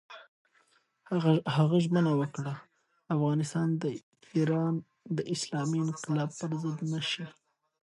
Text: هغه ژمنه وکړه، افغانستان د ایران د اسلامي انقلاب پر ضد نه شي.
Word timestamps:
هغه 1.55 1.77
ژمنه 1.85 2.11
وکړه، 2.19 2.53
افغانستان 3.15 3.67
د 3.81 3.83
ایران 4.35 4.73
د 5.17 5.19
اسلامي 5.33 5.77
انقلاب 5.85 6.29
پر 6.39 6.51
ضد 6.61 6.79
نه 6.93 7.01
شي. 7.09 7.25